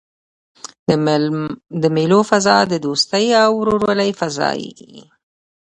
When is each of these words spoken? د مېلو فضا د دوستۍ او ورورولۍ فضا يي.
د 1.81 1.83
مېلو 1.95 2.19
فضا 2.29 2.57
د 2.71 2.73
دوستۍ 2.85 3.25
او 3.43 3.49
ورورولۍ 3.59 4.11
فضا 4.19 4.49
يي. 4.63 4.75